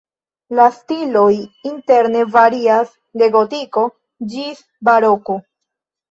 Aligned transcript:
La 0.59 0.63
stiloj 0.75 1.33
interne 1.71 2.23
varias 2.35 2.89
de 3.23 3.27
gotiko 3.35 3.83
ĝis 4.31 4.63
baroko. 4.89 5.37